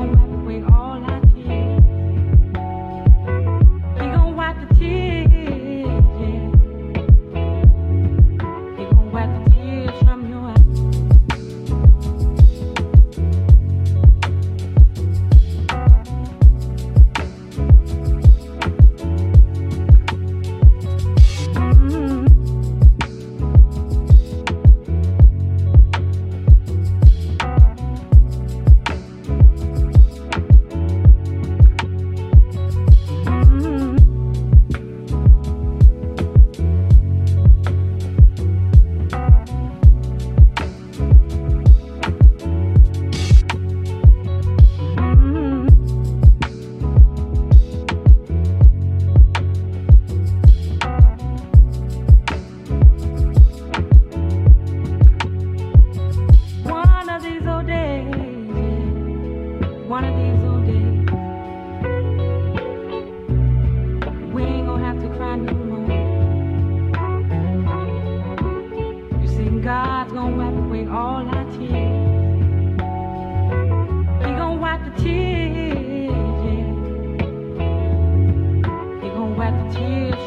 I 0.00 0.06
rap. 0.06 0.39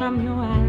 From 0.00 0.22
your 0.24 0.32
eyes. 0.32 0.59